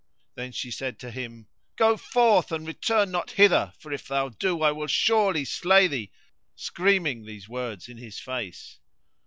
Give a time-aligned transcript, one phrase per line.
[0.33, 1.45] Then she said to him,
[1.75, 6.11] "Go forth and return not hither, for if thou do I will surely slay thee;"
[6.55, 8.79] screaming these words in his face.